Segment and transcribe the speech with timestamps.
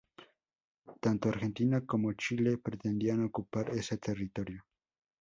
[0.99, 4.65] Tanto Argentina como Chile pretendían ocupar ese territorio.